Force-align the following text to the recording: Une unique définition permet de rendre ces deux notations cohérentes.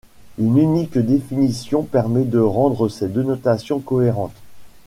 Une 0.39 0.57
unique 0.57 0.97
définition 0.97 1.83
permet 1.83 2.23
de 2.23 2.39
rendre 2.39 2.89
ces 2.89 3.07
deux 3.07 3.21
notations 3.21 3.79
cohérentes. 3.79 4.33